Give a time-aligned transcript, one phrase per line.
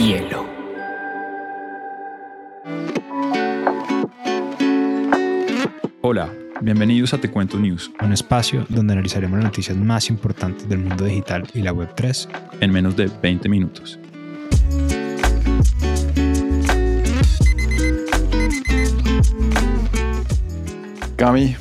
[0.00, 0.46] hielo.
[6.00, 6.32] Hola,
[6.62, 11.04] bienvenidos a Te Cuento News, un espacio donde analizaremos las noticias más importantes del mundo
[11.04, 12.28] digital y la Web3
[12.60, 13.98] en menos de 20 minutos.
[21.16, 21.56] Cami,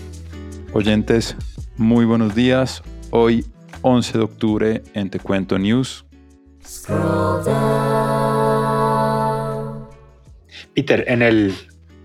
[0.71, 1.35] oyentes,
[1.75, 2.81] muy buenos días.
[3.09, 3.45] Hoy,
[3.81, 6.05] 11 de octubre, en Te Cuento News.
[10.79, 11.53] Peter, en el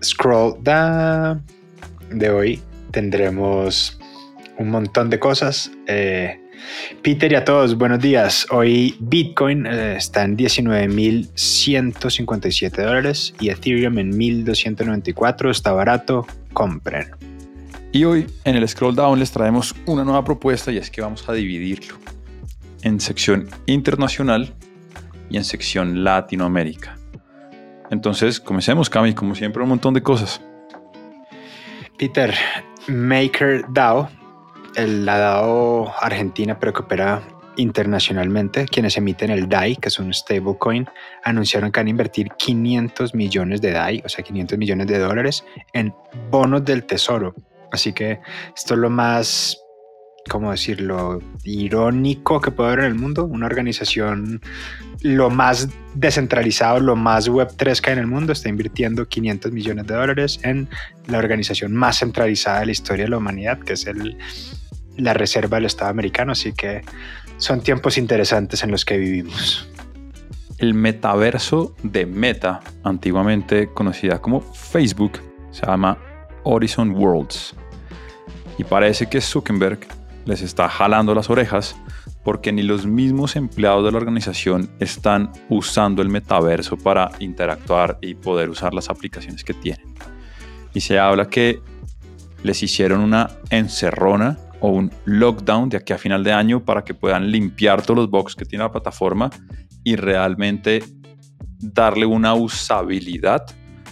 [0.03, 1.41] Scroll Down
[2.09, 2.59] de hoy
[2.91, 3.97] tendremos
[4.57, 5.71] un montón de cosas.
[5.87, 6.37] Eh,
[7.01, 8.45] Peter y a todos, buenos días.
[8.51, 15.51] Hoy Bitcoin eh, está en 19.157 dólares y Ethereum en 1.294.
[15.51, 17.11] Está barato, compren.
[17.93, 21.29] Y hoy en el Scroll Down les traemos una nueva propuesta y es que vamos
[21.29, 21.95] a dividirlo
[22.81, 24.53] en sección internacional
[25.29, 26.97] y en sección Latinoamérica.
[27.91, 30.41] Entonces, comencemos, Cami, como siempre, un montón de cosas.
[31.97, 32.33] Peter,
[32.87, 34.09] MakerDAO,
[34.75, 37.21] la DAO argentina, pero que opera
[37.57, 40.89] internacionalmente, quienes emiten el DAI, que es un stablecoin,
[41.23, 45.45] anunciaron que van a invertir 500 millones de DAI, o sea, 500 millones de dólares,
[45.73, 45.93] en
[46.29, 47.33] bonos del tesoro.
[47.71, 48.19] Así que
[48.55, 49.64] esto es lo más
[50.29, 53.25] ¿cómo decirlo?, irónico que puede haber en el mundo.
[53.25, 54.41] Una organización
[55.01, 59.87] lo más descentralizado, lo más Web3 que hay en el mundo, está invirtiendo 500 millones
[59.87, 60.67] de dólares en
[61.07, 64.17] la organización más centralizada de la historia de la humanidad, que es el,
[64.97, 66.31] la Reserva del Estado americano.
[66.31, 66.81] Así que
[67.37, 69.69] son tiempos interesantes en los que vivimos.
[70.57, 75.19] El metaverso de Meta, antiguamente conocida como Facebook,
[75.51, 75.97] se llama
[76.43, 77.55] Horizon Worlds.
[78.57, 79.79] Y parece que Zuckerberg
[80.25, 81.75] les está jalando las orejas
[82.23, 88.15] porque ni los mismos empleados de la organización están usando el metaverso para interactuar y
[88.15, 89.85] poder usar las aplicaciones que tienen.
[90.73, 91.61] Y se habla que
[92.43, 96.95] les hicieron una encerrona o un lockdown de aquí a final de año para que
[96.95, 99.29] puedan limpiar todos los bugs que tiene la plataforma
[99.83, 100.83] y realmente
[101.59, 103.45] darle una usabilidad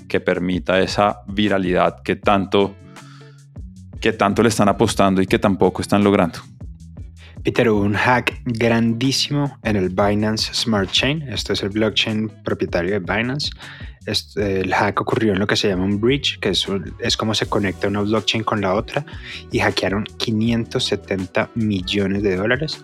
[0.07, 2.75] que permita esa viralidad que tanto
[4.03, 6.39] que tanto le están apostando y que tampoco están logrando.
[7.41, 11.21] Peter, hubo un hack grandísimo en el Binance Smart Chain.
[11.21, 13.51] Esto es el blockchain propietario de Binance.
[14.35, 16.67] El hack ocurrió en lo que se llama un bridge, que es,
[16.99, 19.05] es como se conecta una blockchain con la otra,
[19.53, 22.83] y hackearon 570 millones de dólares.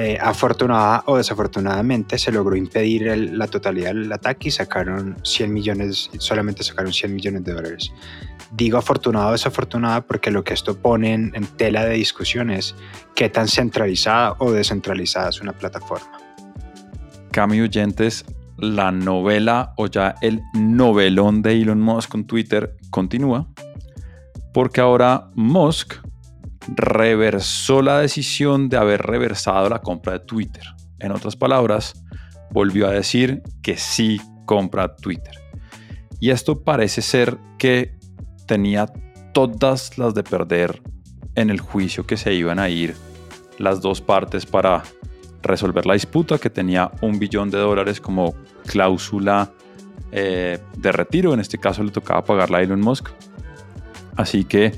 [0.00, 6.08] Eh, afortunada o desafortunadamente se logró impedir la totalidad del ataque y sacaron 100 millones,
[6.18, 7.92] solamente sacaron 100 millones de dólares.
[8.52, 12.76] Digo afortunado o desafortunada porque lo que esto pone en, tela de discusión es
[13.16, 16.12] qué tan centralizada o descentralizada es una plataforma.
[17.32, 18.24] Cami oyentes,
[18.56, 23.48] la novela o ya el novelón de Elon Musk con Twitter continúa
[24.54, 25.94] porque ahora Musk
[26.68, 30.64] reversó la decisión de haber reversado la compra de Twitter.
[30.98, 32.04] En otras palabras,
[32.50, 35.34] volvió a decir que sí compra Twitter.
[36.20, 37.96] Y esto parece ser que
[38.46, 38.86] tenía
[39.32, 40.82] todas las de perder
[41.34, 42.96] en el juicio que se iban a ir
[43.58, 44.82] las dos partes para
[45.42, 48.34] resolver la disputa que tenía un billón de dólares como
[48.66, 49.52] cláusula
[50.10, 51.34] eh, de retiro.
[51.34, 53.10] En este caso le tocaba pagarla a Elon Musk.
[54.16, 54.72] Así que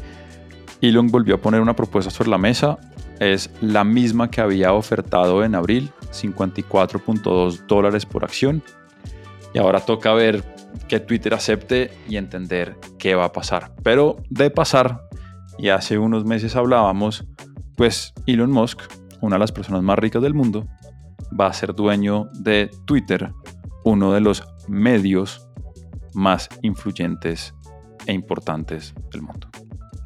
[0.80, 2.78] Elon volvió a poner una propuesta sobre la mesa.
[3.18, 8.62] Es la misma que había ofertado en abril, 54.2 dólares por acción.
[9.52, 10.42] Y ahora toca ver
[10.88, 13.74] que Twitter acepte y entender qué va a pasar.
[13.82, 15.02] Pero de pasar,
[15.58, 17.26] y hace unos meses hablábamos,
[17.76, 18.80] pues Elon Musk,
[19.20, 20.66] una de las personas más ricas del mundo,
[21.38, 23.32] va a ser dueño de Twitter,
[23.84, 25.46] uno de los medios
[26.14, 27.54] más influyentes
[28.06, 29.49] e importantes del mundo.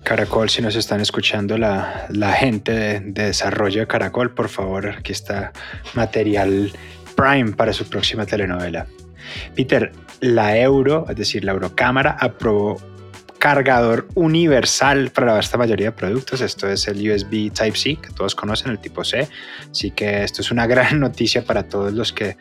[0.05, 2.07] Caracol, si nos están escuchando la,
[2.39, 5.53] gente de, de, desarrollo de Caracol, por favor, aquí está
[5.95, 6.71] material
[7.17, 8.87] Prime para su próxima telenovela.
[9.55, 12.77] Peter, la Euro, es decir, la Eurocámara, aprobó
[13.45, 16.41] cargador universal para la vasta mayoría de productos.
[16.41, 19.29] Esto es el USB Type-C, que todos conocen, el tipo C.
[19.71, 22.39] Así que esto es una gran noticia para todos los que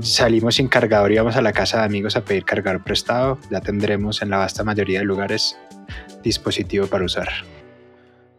[0.00, 3.38] salimos sin cargador y vamos a la casa de amigos a pedir cargador prestado.
[3.50, 5.56] Ya tendremos en la vasta mayoría de lugares
[6.22, 7.28] dispositivo para usar.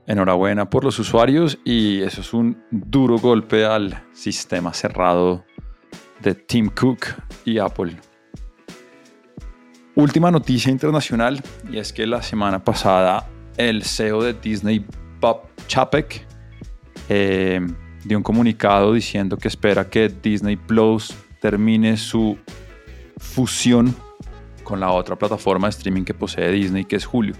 [0.05, 5.45] Enhorabuena por los usuarios y eso es un duro golpe al sistema cerrado
[6.21, 7.05] de Tim Cook
[7.45, 7.95] y Apple.
[9.95, 11.41] Última noticia internacional
[11.71, 14.85] y es que la semana pasada el CEO de Disney,
[15.19, 16.25] Bob Chapek,
[17.09, 17.61] eh,
[18.03, 22.37] dio un comunicado diciendo que espera que Disney Plus termine su
[23.17, 23.95] fusión
[24.63, 27.33] con la otra plataforma de streaming que posee Disney, que es Hulu.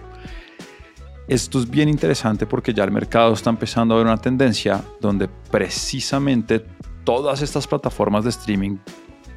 [1.27, 5.29] Esto es bien interesante porque ya el mercado está empezando a ver una tendencia donde
[5.49, 6.65] precisamente
[7.05, 8.77] todas estas plataformas de streaming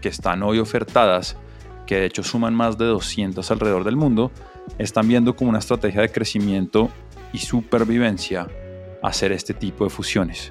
[0.00, 1.36] que están hoy ofertadas,
[1.86, 4.32] que de hecho suman más de 200 alrededor del mundo,
[4.78, 6.90] están viendo como una estrategia de crecimiento
[7.32, 8.48] y supervivencia
[9.00, 10.50] hacer este tipo de fusiones.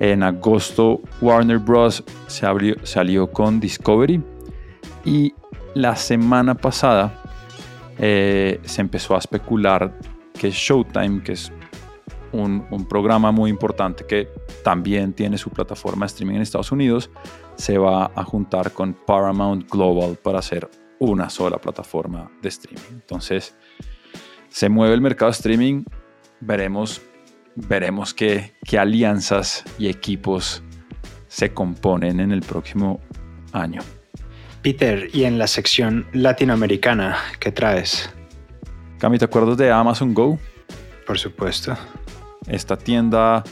[0.00, 2.02] En agosto Warner Bros.
[2.26, 2.46] se
[2.84, 4.22] salió con Discovery
[5.04, 5.34] y
[5.74, 7.22] la semana pasada
[7.98, 9.96] eh, se empezó a especular
[10.50, 11.52] Showtime, que es
[12.32, 14.28] un, programa muy importante que
[14.62, 17.10] también tiene su plataforma de streaming en Estados Unidos,
[17.56, 20.68] se va a juntar con Paramount Global para hacer
[20.98, 22.92] una sola plataforma de streaming.
[22.92, 23.56] Entonces,
[24.48, 25.84] se mueve el mercado de streaming,
[26.40, 27.00] veremos,
[27.54, 30.62] veremos qué, qué alianzas y equipos
[31.28, 33.00] se componen en el próximo
[33.52, 33.80] año.
[34.62, 38.10] Peter, y en la sección latinoamericana, ¿qué traes?
[39.04, 40.38] Cami, ¿te acuerdas de Amazon Go?
[41.06, 41.76] Por supuesto.
[42.46, 43.44] Esta tienda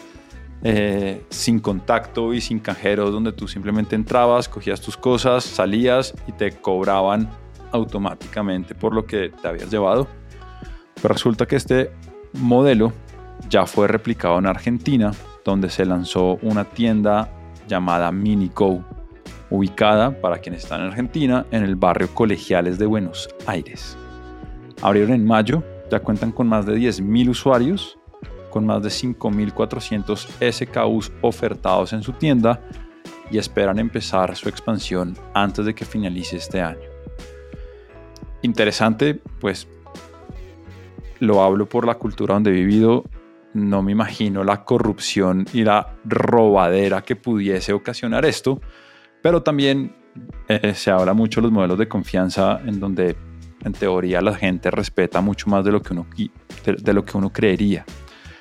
[0.62, 6.32] eh, sin contacto y sin cajeros, donde tú simplemente entrabas, cogías tus cosas, salías y
[6.32, 7.28] te cobraban
[7.70, 10.08] automáticamente por lo que te habías llevado.
[11.02, 11.90] Pero resulta que este
[12.32, 12.94] modelo
[13.50, 15.12] ya fue replicado en Argentina,
[15.44, 17.28] donde se lanzó una tienda
[17.68, 18.82] llamada MiniGo,
[19.50, 23.98] ubicada, para quienes están en Argentina, en el barrio Colegiales de Buenos Aires.
[24.82, 27.98] Abrieron en mayo, ya cuentan con más de 10.000 usuarios,
[28.50, 32.60] con más de 5.400 SKUs ofertados en su tienda
[33.30, 36.88] y esperan empezar su expansión antes de que finalice este año.
[38.42, 39.68] Interesante, pues
[41.20, 43.04] lo hablo por la cultura donde he vivido,
[43.54, 48.60] no me imagino la corrupción y la robadera que pudiese ocasionar esto,
[49.22, 49.94] pero también
[50.48, 53.16] eh, se habla mucho de los modelos de confianza en donde
[53.64, 56.06] en teoría la gente respeta mucho más de lo que uno,
[56.64, 57.84] de, lo que uno creería.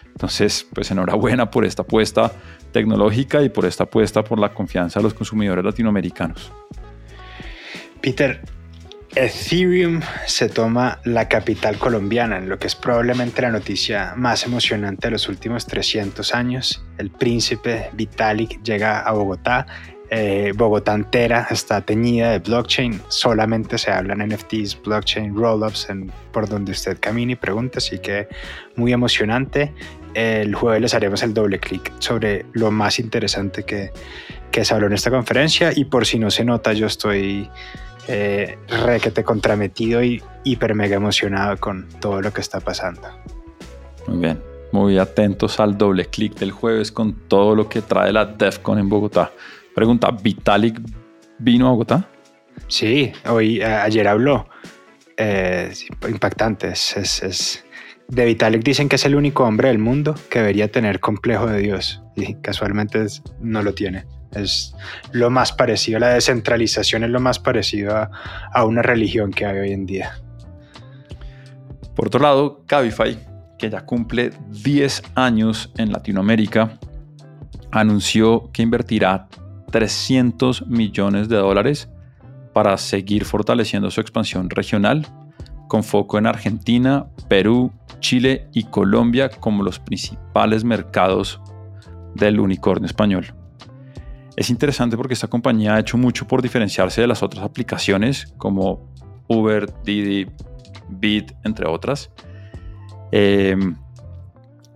[0.07, 2.31] Entonces, pues enhorabuena por esta apuesta
[2.71, 6.51] tecnológica y por esta apuesta por la confianza de los consumidores latinoamericanos.
[8.01, 8.41] Peter,
[9.13, 15.07] Ethereum se toma la capital colombiana, en lo que es probablemente la noticia más emocionante
[15.07, 16.85] de los últimos 300 años.
[16.97, 19.65] El príncipe Vitalik llega a Bogotá
[20.13, 25.88] eh, Bogotá entera está teñida de blockchain, solamente se hablan NFTs, blockchain, rollups,
[26.34, 28.28] por donde usted camine y pregunte, así que
[28.75, 29.74] muy emocionante.
[30.13, 33.92] El jueves les haremos el doble clic sobre lo más interesante que,
[34.52, 37.50] que se habló en esta conferencia y por si no se nota, yo estoy
[38.10, 43.08] eh, requete contrametido y hiper mega emocionado con todo lo que está pasando.
[44.08, 44.44] Muy bien,
[44.74, 48.90] muy atentos al doble clic del jueves con todo lo que trae la DEFCON en
[48.90, 49.31] Bogotá.
[49.75, 50.79] Pregunta, ¿Vitalik
[51.39, 52.07] vino a Bogotá?
[52.68, 54.47] Sí, hoy, ayer habló.
[55.18, 55.71] Eh,
[56.07, 56.69] impactante.
[56.69, 57.63] Es,
[58.07, 61.59] de Vitalik dicen que es el único hombre del mundo que debería tener complejo de
[61.59, 62.01] Dios.
[62.15, 63.06] Y casualmente
[63.39, 64.06] no lo tiene.
[64.33, 64.73] Es
[65.12, 68.09] lo más parecido, la descentralización es lo más parecido a,
[68.53, 70.13] a una religión que hay hoy en día.
[71.95, 73.17] Por otro lado, Cabify,
[73.59, 76.79] que ya cumple 10 años en Latinoamérica,
[77.71, 79.27] anunció que invertirá
[79.71, 81.89] 300 millones de dólares
[82.53, 85.07] para seguir fortaleciendo su expansión regional,
[85.67, 91.39] con foco en Argentina, Perú, Chile y Colombia como los principales mercados
[92.13, 93.34] del unicornio español.
[94.36, 98.91] Es interesante porque esta compañía ha hecho mucho por diferenciarse de las otras aplicaciones como
[99.27, 100.27] Uber, Didi,
[100.89, 102.12] Bit, entre otras.
[103.12, 103.75] Em,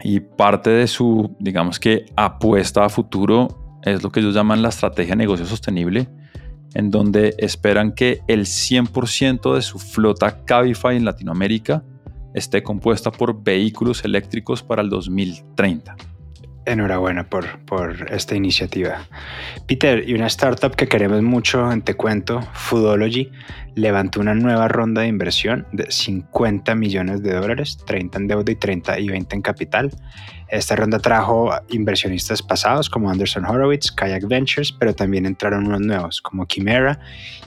[0.02, 4.70] y parte de su, digamos que, apuesta a futuro es lo que ellos llaman la
[4.70, 6.08] estrategia de negocio sostenible,
[6.74, 11.84] en donde esperan que el 100% de su flota Cabify en Latinoamérica
[12.34, 15.96] esté compuesta por vehículos eléctricos para el 2030.
[16.66, 19.08] Enhorabuena por, por esta iniciativa.
[19.68, 23.32] Peter, y una startup que queremos mucho Te Cuento, Foodology,
[23.76, 28.56] levantó una nueva ronda de inversión de 50 millones de dólares, 30 en deuda y
[28.56, 29.92] 30 y 20 en capital.
[30.48, 36.22] Esta ronda trajo inversionistas pasados como Anderson Horowitz, Kayak Ventures, pero también entraron unos nuevos
[36.22, 37.00] como Chimera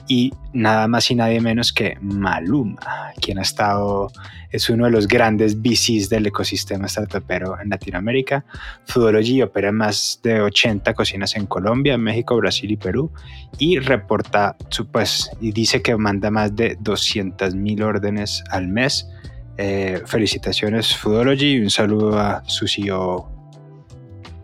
[0.07, 4.11] y nada más y nadie menos que Maluma, quien ha estado,
[4.51, 8.43] es uno de los grandes VCs del ecosistema startupero en Latinoamérica.
[8.85, 13.11] Foodology opera más de 80 cocinas en Colombia, México, Brasil y Perú
[13.59, 14.57] y reporta,
[14.91, 19.07] pues, y dice que manda más de 200 mil órdenes al mes
[19.61, 23.29] eh, felicitaciones Foodology y un saludo a su CEO.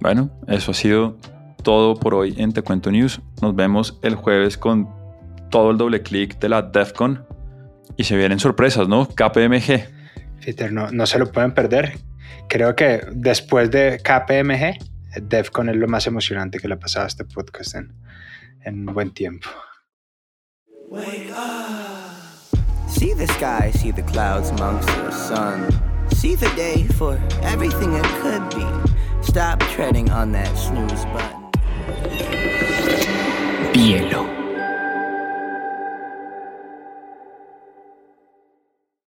[0.01, 1.17] Bueno, eso ha sido
[1.63, 3.22] todo por hoy en Te Cuento News.
[3.41, 4.89] Nos vemos el jueves con
[5.50, 7.25] todo el doble clic de la DEFCON
[7.95, 9.07] y se vienen sorpresas, ¿no?
[9.07, 9.88] KPMG.
[10.43, 11.98] Peter, no, no se lo pueden perder.
[12.50, 17.07] Creo que después de KPMG, DEFCON es lo más emocionante que le ha pasado a
[17.07, 17.95] este podcast en,
[18.65, 19.48] en buen tiempo.
[20.89, 21.35] Wake up.
[22.96, 25.70] See the sky, see the clouds amongst the sun.
[26.12, 28.66] See the day for everything it could be.
[29.22, 31.52] Stop treading on that snooze button.
[33.74, 34.35] Bielo.